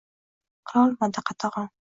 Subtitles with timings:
[0.71, 1.71] Qilolmadi qatag’on.